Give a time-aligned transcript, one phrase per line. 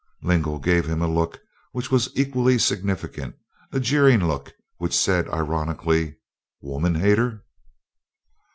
[0.23, 1.39] Lingle gave him a look
[1.73, 3.35] which was equally significant,
[3.71, 6.15] a jeering look which said ironically,
[6.59, 7.43] "Woman hater!"